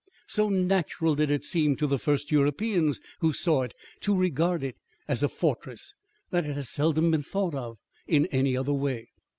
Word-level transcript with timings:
So 0.25 0.49
natural 0.49 1.13
did 1.13 1.29
it 1.29 1.45
seem 1.45 1.75
to 1.75 1.85
the 1.85 1.99
first 1.99 2.31
Europeans 2.31 2.99
who 3.19 3.33
saw 3.33 3.61
it 3.61 3.75
to 3.99 4.15
regard 4.15 4.63
it 4.63 4.75
as 5.07 5.21
a 5.21 5.29
fortress 5.29 5.93
that 6.31 6.43
it 6.43 6.55
has 6.55 6.69
seldom 6.69 7.11
been 7.11 7.21
thought 7.21 7.53
of 7.53 7.77
in 8.07 8.25
any 8.31 8.57
other 8.57 8.73
way. 8.73 9.09